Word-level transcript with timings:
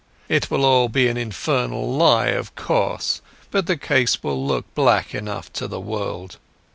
It 0.27 0.49
will 0.49 0.65
all 0.65 0.89
be 0.89 1.07
an 1.09 1.17
infernal 1.17 1.93
lie, 1.93 2.29
of 2.29 2.55
course, 2.55 3.21
but 3.51 3.67
the 3.67 3.77
case 3.77 4.23
will 4.23 4.43
look 4.43 4.65
black 4.73 5.13
enough 5.13 5.53
to 5.53 5.67
the 5.67 5.79
world. 5.79 6.37